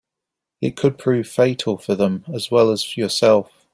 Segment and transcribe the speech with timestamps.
[0.61, 3.67] It could prove fatal for them as well as yourself.